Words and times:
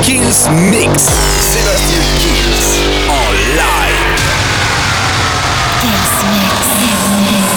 Mix. 0.00 0.48
Sébastien 1.42 2.00
Kills 2.18 2.80
en 3.06 3.32
live. 3.54 4.20
Kills 5.82 6.12
Mix. 6.40 7.50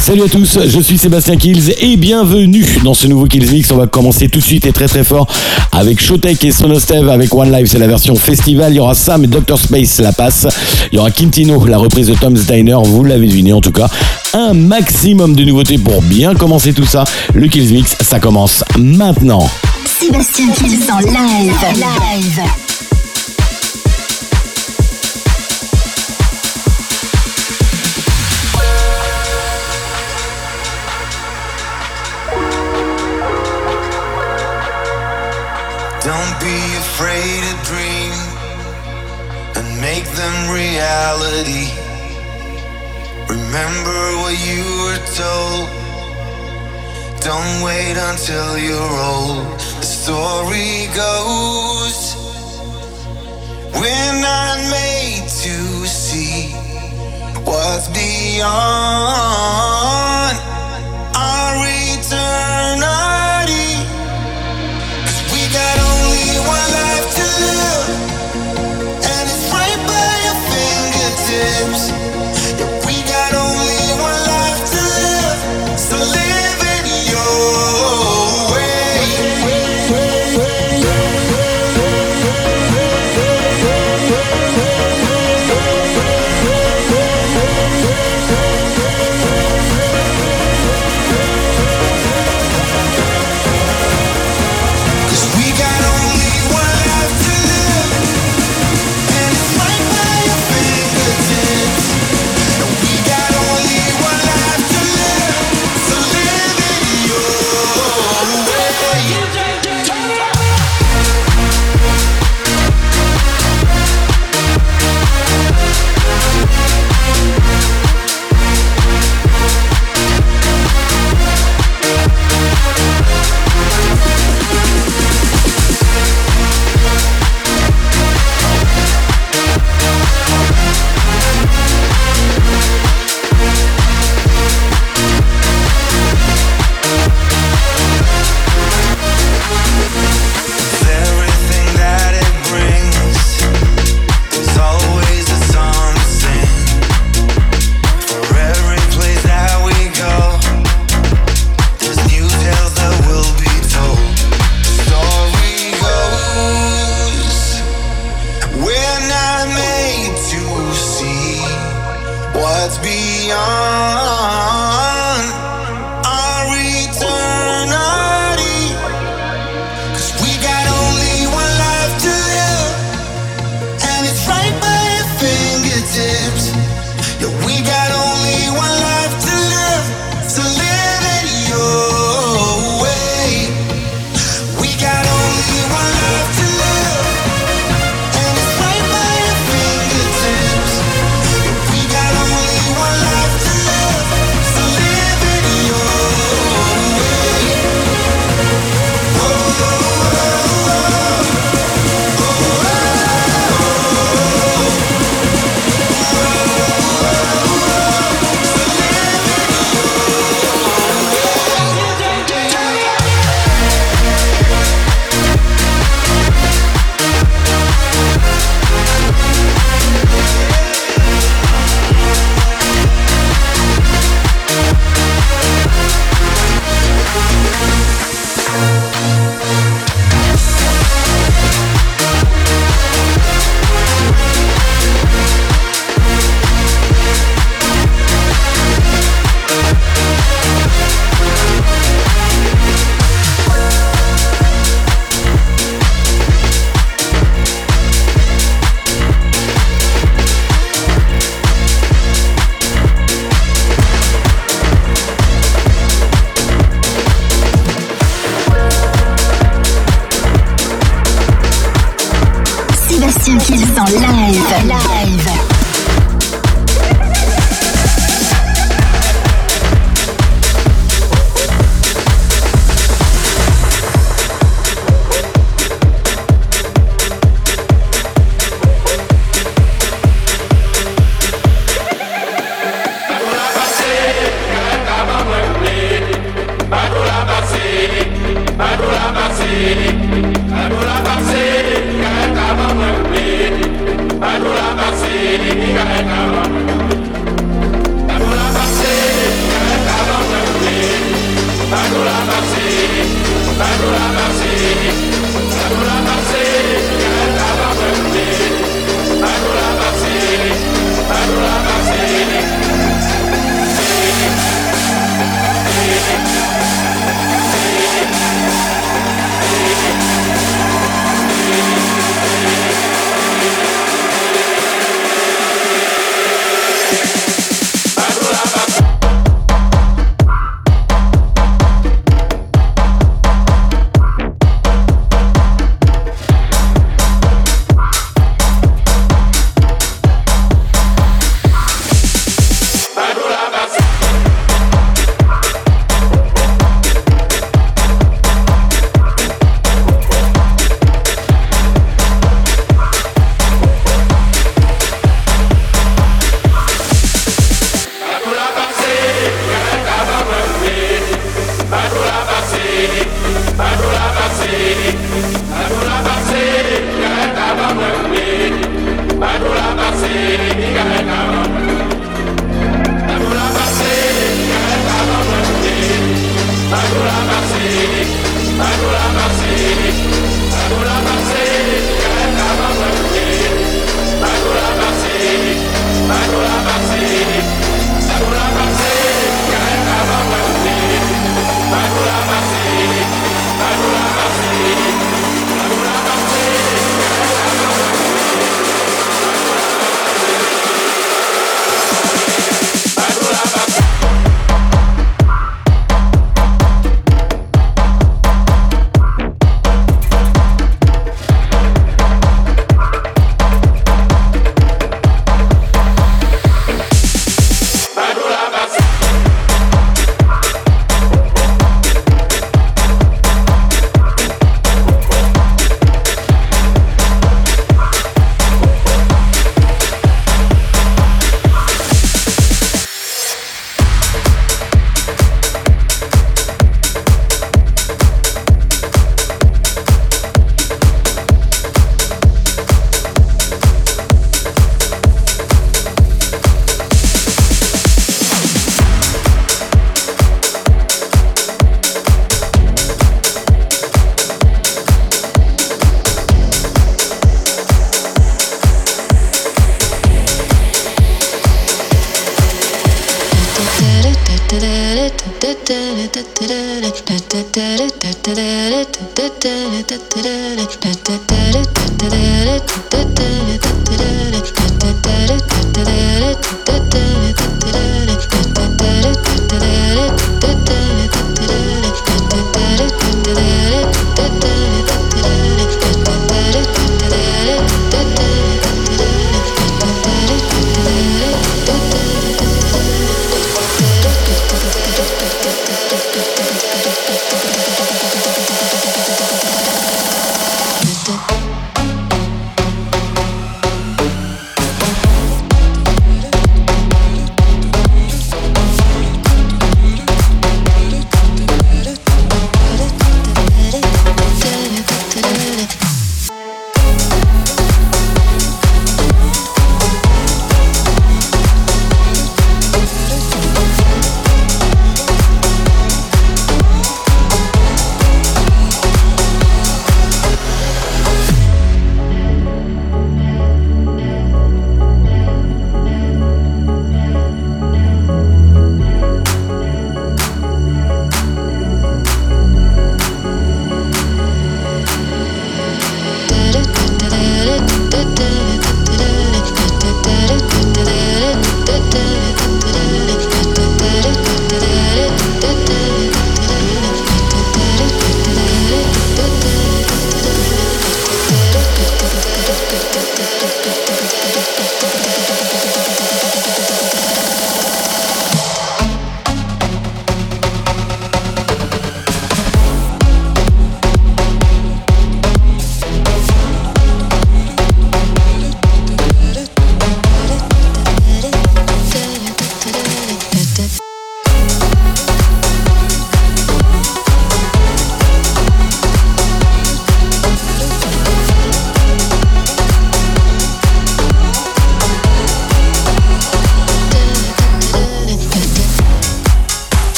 Salut 0.00 0.22
à 0.22 0.28
tous, 0.28 0.58
je 0.66 0.80
suis 0.80 0.98
Sébastien 0.98 1.36
Kills 1.36 1.72
et 1.80 1.96
bienvenue 1.96 2.66
dans 2.82 2.94
ce 2.94 3.06
nouveau 3.06 3.26
Kills 3.26 3.48
Mix. 3.48 3.70
On 3.70 3.76
va 3.76 3.86
commencer 3.86 4.28
tout 4.28 4.40
de 4.40 4.44
suite 4.44 4.66
et 4.66 4.72
très 4.72 4.88
très 4.88 5.04
fort 5.04 5.28
avec 5.70 6.00
Showtek 6.00 6.42
et 6.42 6.50
Sonostev 6.50 7.08
avec 7.10 7.32
One 7.32 7.52
Live, 7.52 7.66
c'est 7.66 7.78
la 7.78 7.86
version 7.86 8.16
festival. 8.16 8.72
Il 8.72 8.76
y 8.76 8.80
aura 8.80 8.94
Sam 8.94 9.22
et 9.22 9.28
Dr 9.28 9.58
Space, 9.58 10.00
la 10.00 10.12
passe. 10.12 10.48
Il 10.90 10.96
y 10.96 10.98
aura 10.98 11.12
Quintino, 11.12 11.64
la 11.66 11.78
reprise 11.78 12.08
de 12.08 12.14
Tom's 12.14 12.46
Diner, 12.46 12.78
vous 12.82 13.04
l'avez 13.04 13.28
deviné 13.28 13.52
en 13.52 13.60
tout 13.60 13.70
cas. 13.70 13.88
Un 14.34 14.52
maximum 14.52 15.34
de 15.34 15.42
nouveautés 15.44 15.78
pour 15.78 16.02
bien 16.02 16.34
commencer 16.34 16.74
tout 16.74 16.84
ça. 16.84 17.04
Le 17.32 17.48
Kills 17.48 17.72
Mix, 17.72 17.96
ça 18.02 18.20
commence 18.20 18.62
maintenant. 18.78 19.48
Sébastien 19.86 20.50
Kills 20.52 20.90
en 20.92 20.98
live. 20.98 21.54
Live. 21.74 22.42
Don't 36.04 36.38
be 36.40 36.76
afraid 36.76 37.42
to 37.44 37.54
dream 37.64 38.12
and 39.56 39.80
make 39.80 40.04
them 40.04 40.50
reality. 40.52 41.87
Remember 43.28 44.00
what 44.22 44.36
you 44.48 44.64
were 44.84 45.02
told. 45.14 45.68
Don't 47.20 47.62
wait 47.62 47.96
until 47.96 48.58
you're 48.58 48.98
old. 49.14 49.58
The 49.80 49.86
story 49.86 50.88
goes 50.94 52.16
we're 53.74 54.20
not 54.20 54.58
made 54.70 55.22
to 55.44 55.86
see 55.86 56.50
what's 57.44 57.86
beyond 57.88 58.48
our 61.14 61.56
eternity. 61.92 63.70
Cause 65.04 65.22
we 65.32 65.40
got 65.52 65.76
only 65.78 66.42
one 66.42 66.70
life 66.74 67.08
to 67.18 67.26
live, 67.44 68.07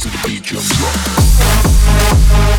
to 0.00 0.08
the 0.08 0.18
beat, 0.26 0.42
jump, 0.42 0.64
drop. 0.64 2.49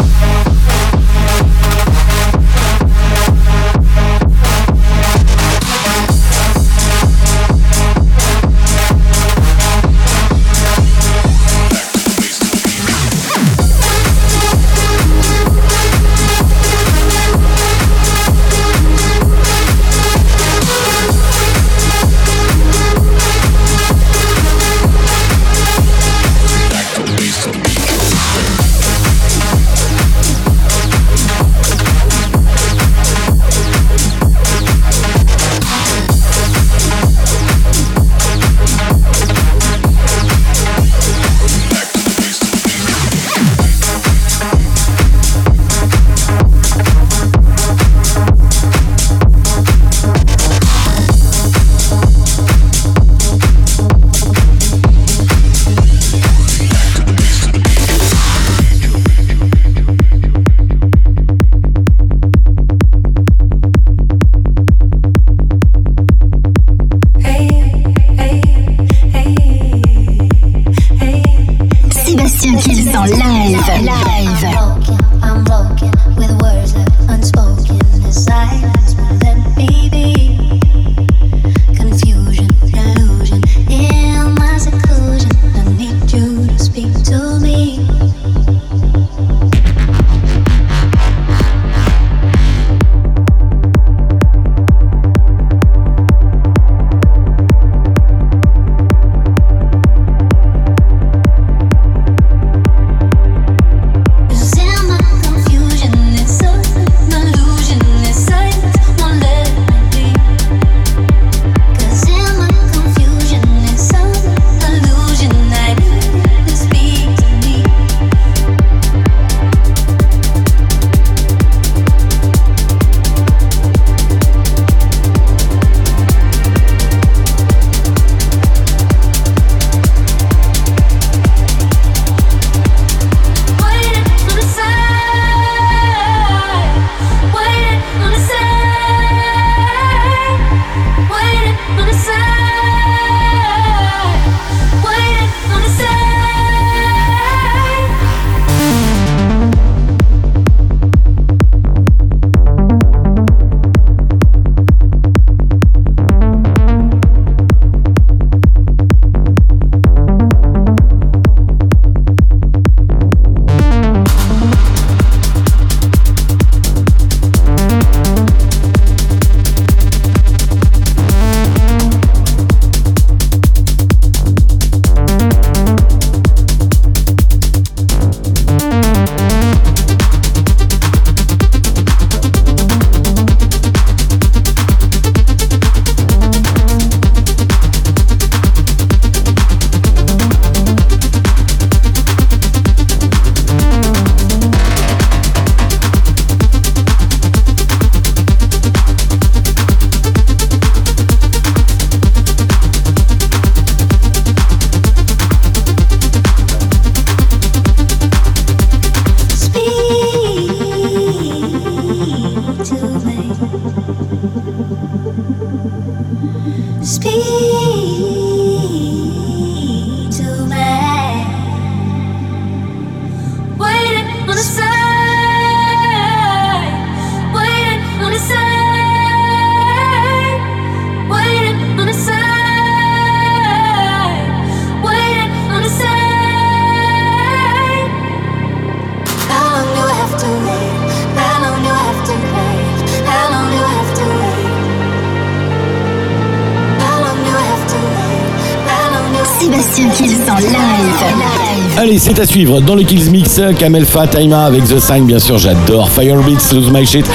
C'est 251.98 252.20
à 252.20 252.26
suivre 252.26 252.62
dans 252.62 252.76
le 252.76 252.84
Kills 252.84 253.10
Mix. 253.10 253.42
Kamel 253.58 253.86
Fat, 253.86 254.08
Taima 254.08 254.46
avec 254.46 254.64
The 254.64 254.80
Sign, 254.80 255.06
bien 255.06 255.20
sûr, 255.20 255.38
j'adore. 255.38 255.90
Firebeats, 255.90 256.54
Lose 256.54 256.72
My 256.72 256.86
Shit, 256.86 257.06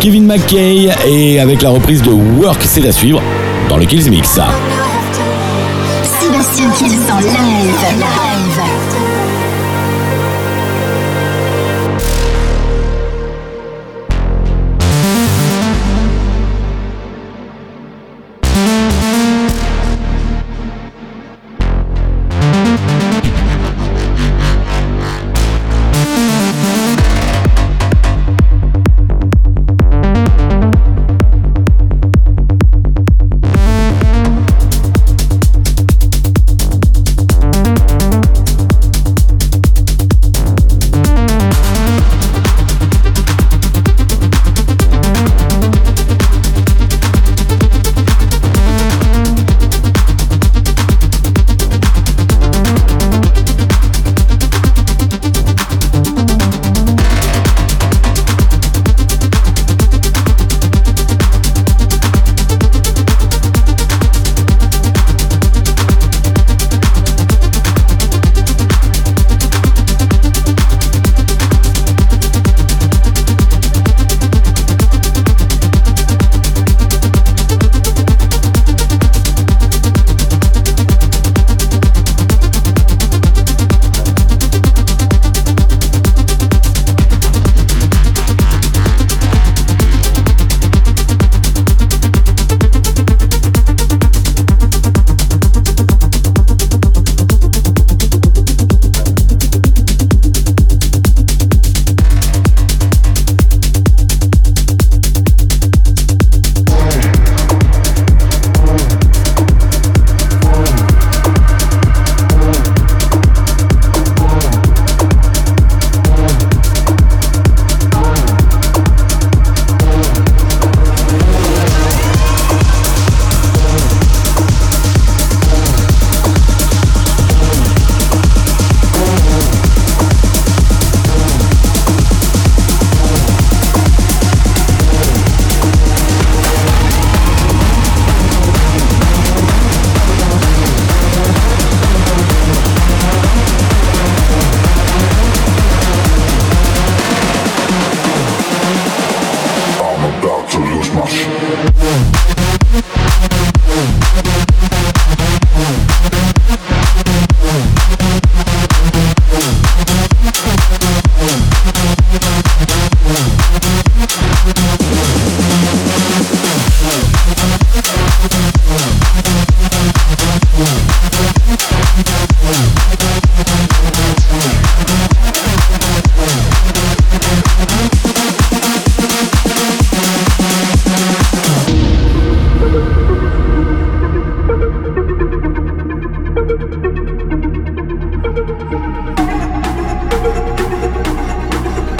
Kevin 0.00 0.26
McKay 0.26 0.90
et 1.06 1.40
avec 1.40 1.62
la 1.62 1.70
reprise 1.70 2.02
de 2.02 2.10
Work, 2.10 2.62
c'est 2.64 2.86
à 2.86 2.92
suivre 2.92 3.22
dans 3.68 3.76
le 3.76 3.86
Kills 3.86 4.10
Mix. 4.10 4.38
Sébastien 6.20 6.70
Kills 6.78 7.12
en 7.12 7.20
live. 7.20 8.35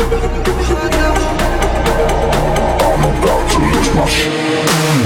I'm 0.09 0.13
about 3.19 3.51
to 3.51 3.59
lose 3.59 3.95
my 3.97 4.07
shit. 4.07 5.06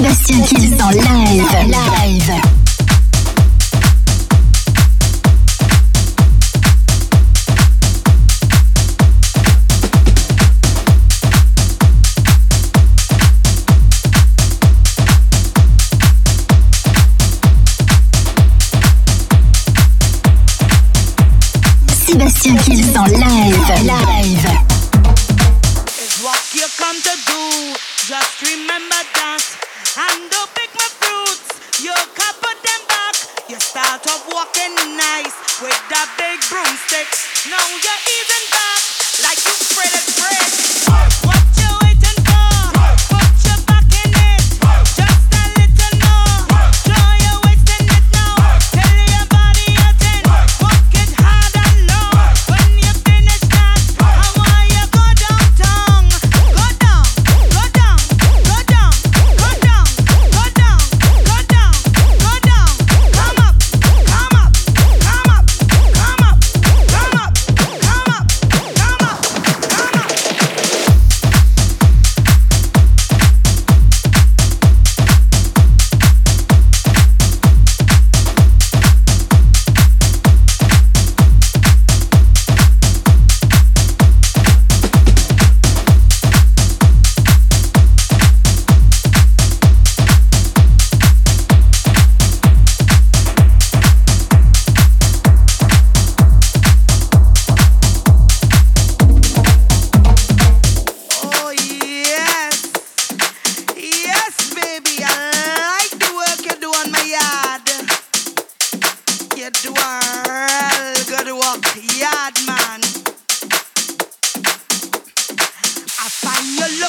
Sébastien 0.00 0.42
Kills 0.44 0.82
en 0.82 0.88
live. 0.88 1.44
live. 1.68 2.49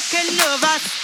can 0.09 0.25
love 0.37 0.63
us. 0.63 1.00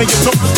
and 0.00 0.08
you 0.08 0.30
don't 0.30 0.57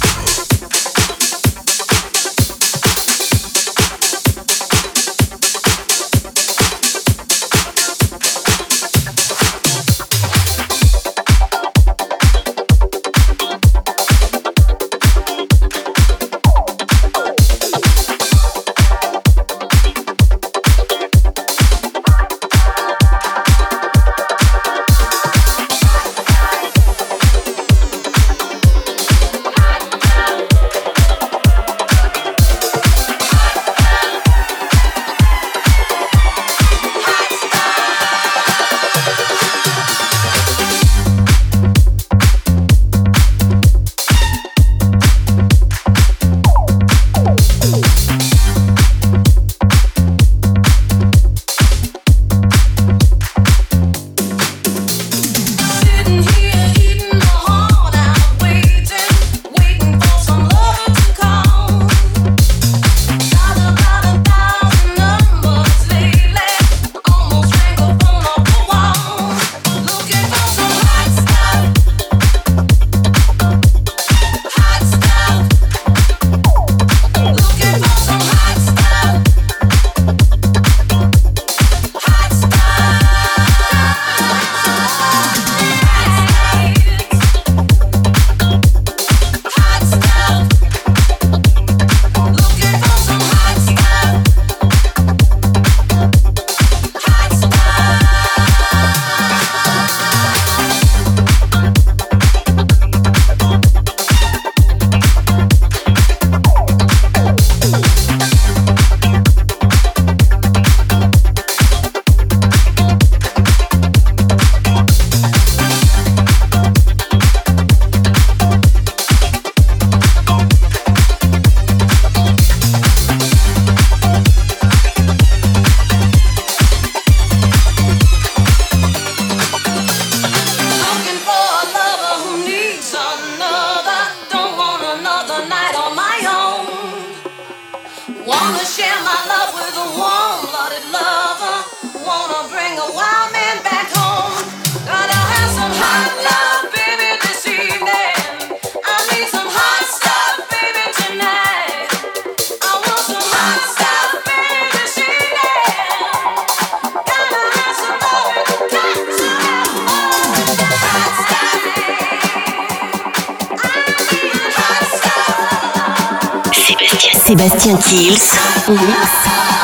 Sébastien 167.25 167.77
Kills. 167.77 168.17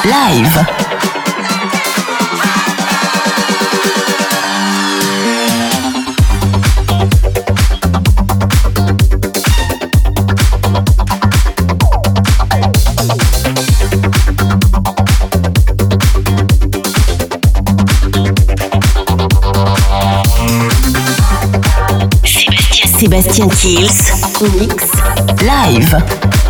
Live. 0.06 0.66
Sébastien 23.00 23.48
Kills. 23.50 23.88
Mix. 24.60 24.86
Live. 25.42 26.47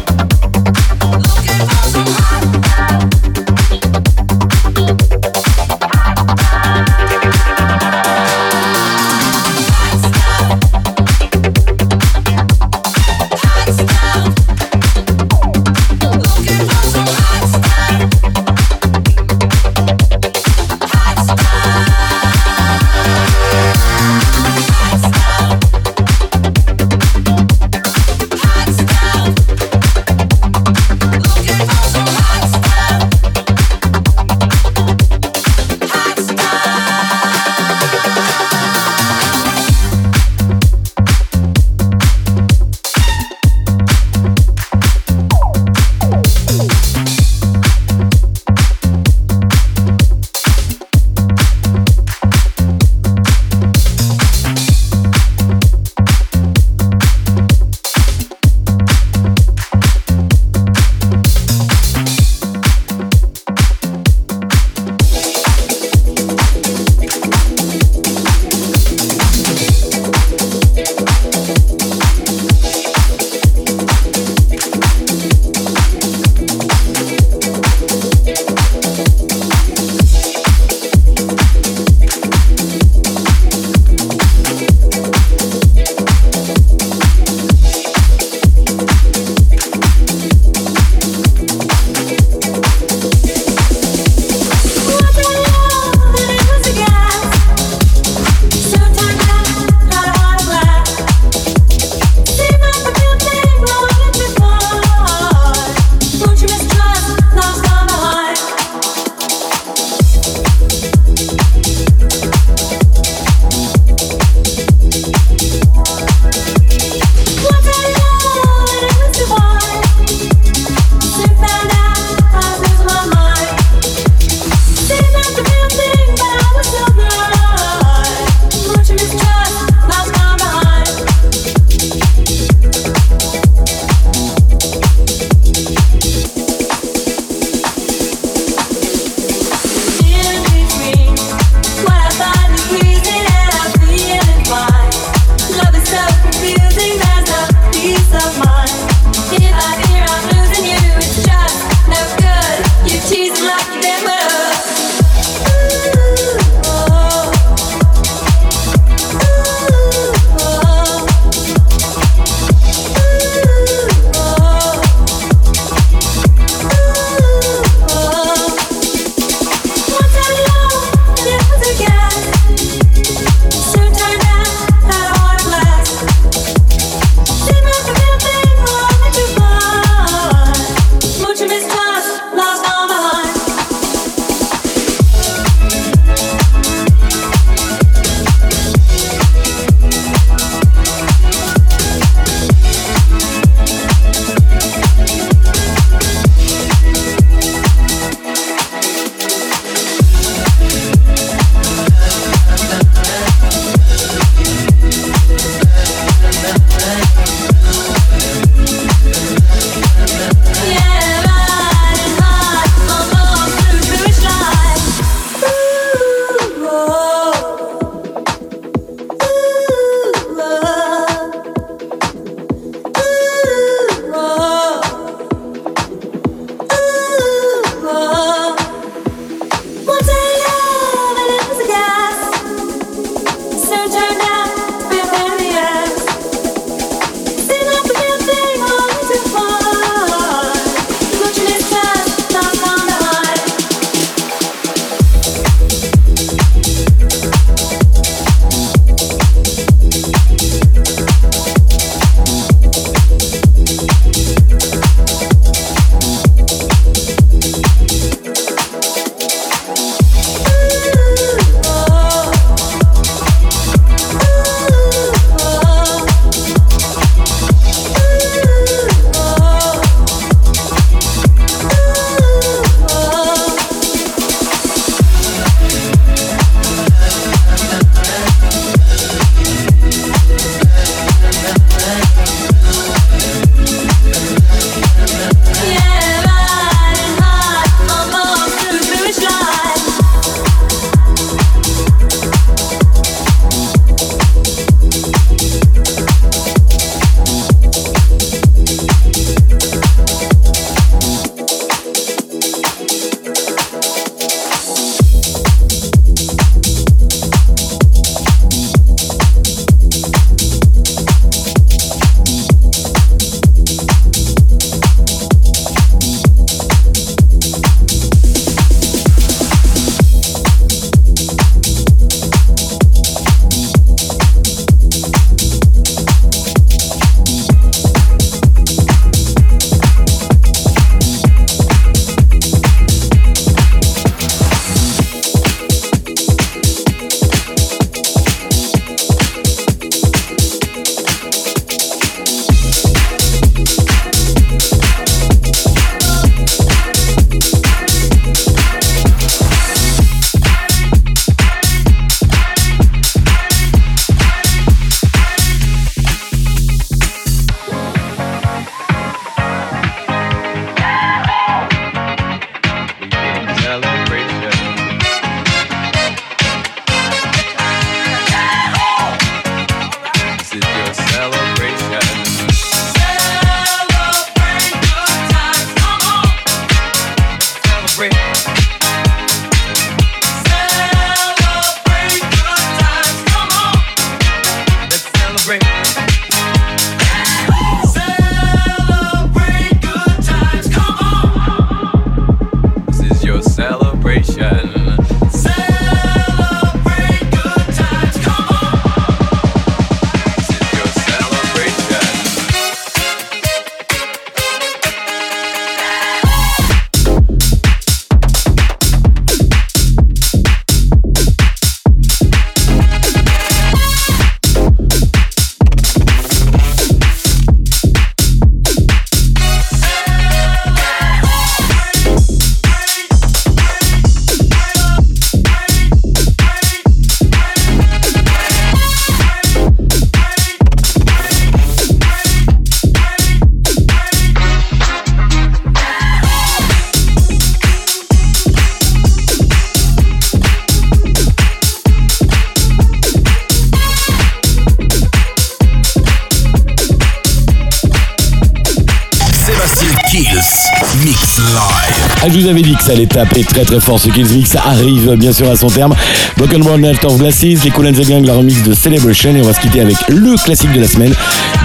Que 452.88 452.94
ça 452.94 452.98
allait 452.98 453.06
taper 453.08 453.44
très 453.44 453.64
très 453.64 453.80
fort. 453.80 454.00
Ce 454.00 454.10
Kills 454.10 454.34
Mix 454.34 454.56
arrive 454.56 455.16
bien 455.16 455.34
sûr 455.34 455.50
à 455.50 455.56
son 455.56 455.68
terme. 455.68 455.94
Broken 456.38 456.62
World 456.64 456.84
Night 456.84 457.04
of 457.06 457.18
Glasses, 457.18 457.64
les 457.64 457.70
Cool 457.72 457.88
and 457.88 457.94
the 457.94 458.08
Gang, 458.08 458.26
la 458.26 458.34
remix 458.34 458.64
de 458.64 458.74
Celebration. 458.74 459.36
Et 459.36 459.42
on 459.42 459.46
va 459.46 459.54
se 459.54 459.60
quitter 459.60 459.82
avec 459.82 459.96
le 460.08 460.36
classique 460.44 460.72
de 460.74 460.82
la 460.82 460.88
semaine, 460.88 461.14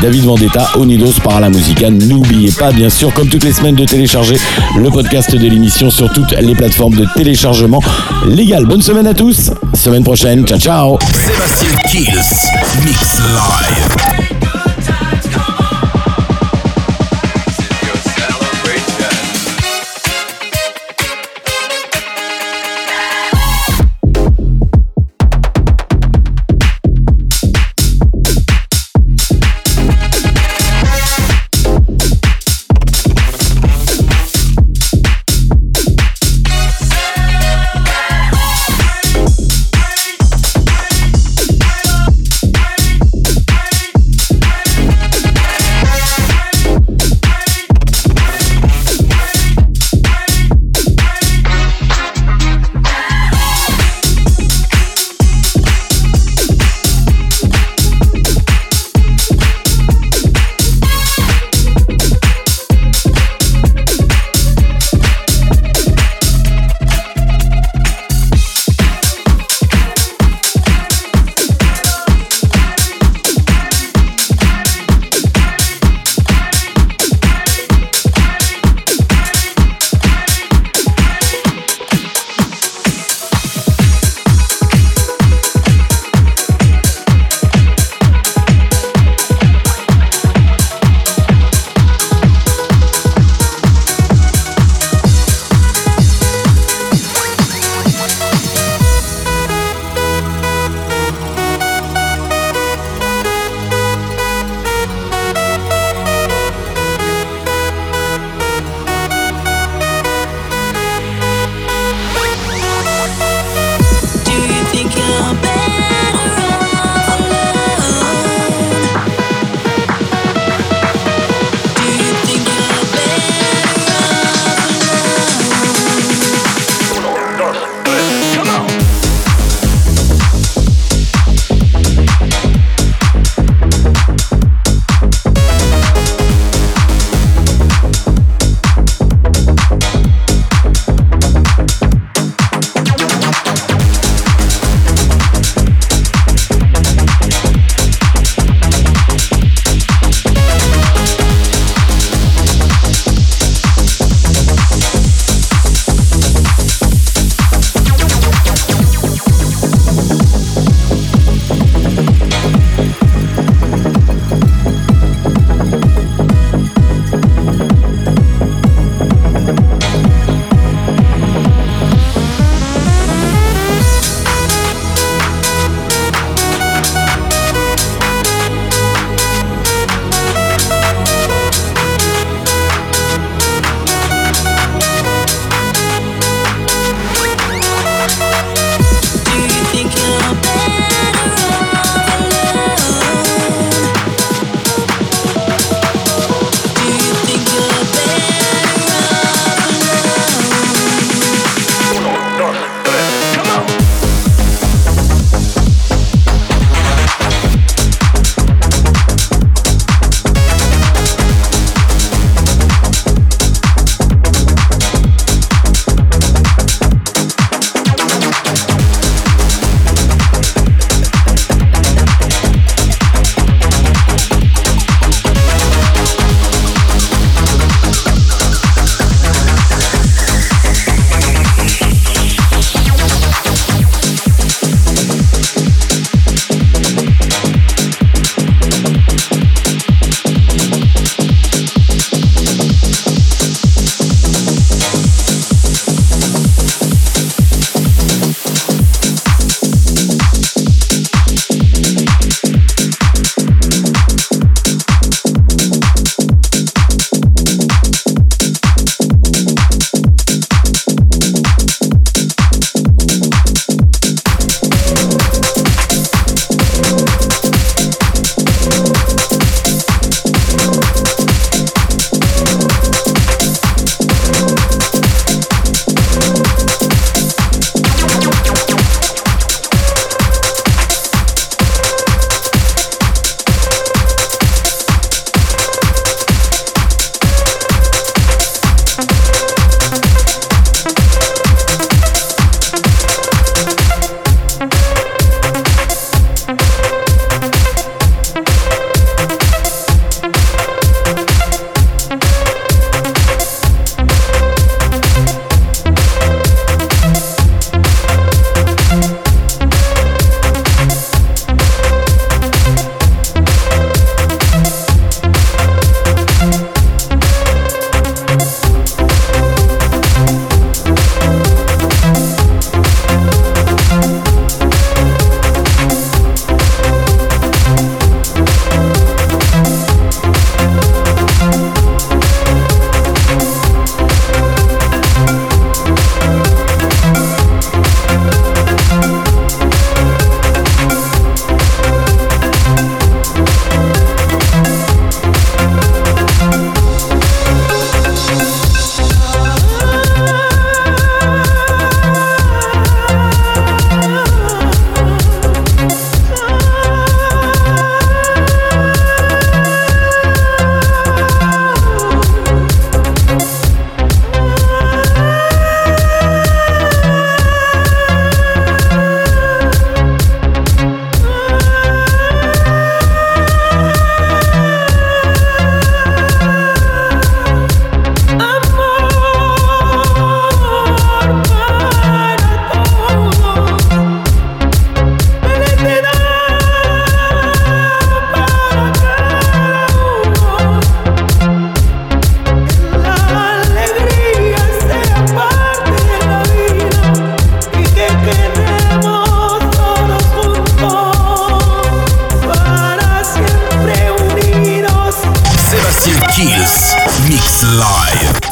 David 0.00 0.24
Vendetta, 0.24 0.68
Unidos 0.78 1.14
par 1.22 1.40
la 1.40 1.50
Musica. 1.50 1.90
N'oubliez 1.90 2.52
pas, 2.52 2.72
bien 2.72 2.90
sûr, 2.90 3.12
comme 3.14 3.28
toutes 3.28 3.44
les 3.44 3.52
semaines, 3.52 3.74
de 3.74 3.84
télécharger 3.84 4.36
le 4.76 4.90
podcast 4.90 5.34
de 5.34 5.48
l'émission 5.48 5.90
sur 5.90 6.12
toutes 6.12 6.32
les 6.32 6.54
plateformes 6.54 6.94
de 6.94 7.06
téléchargement 7.14 7.82
légal. 8.26 8.64
Bonne 8.64 8.82
semaine 8.82 9.06
à 9.06 9.14
tous. 9.14 9.50
Semaine 9.74 10.04
prochaine. 10.04 10.44
Ciao, 10.46 10.58
ciao. 10.58 10.98
Sébastien 11.12 11.76
Kills, 11.88 12.84
mix 12.84 13.18
live. 13.18 14.31